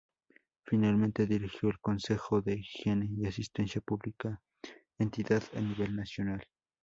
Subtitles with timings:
[0.63, 4.41] Finalmente, dirigió el Consejo de Higiene y Asistencia Pública,
[4.97, 6.43] entidad a nivel nacional.